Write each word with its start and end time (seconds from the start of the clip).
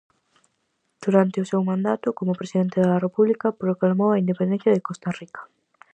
Durante 1.05 1.37
o 1.43 1.47
seu 1.51 1.61
mandato 1.71 2.07
como 2.17 2.37
presidente 2.39 2.77
da 2.87 3.01
República 3.05 3.55
proclamou 3.63 4.09
a 4.11 4.21
independencia 4.23 4.73
de 4.73 4.85
Costa 4.87 5.09
Rica. 5.19 5.41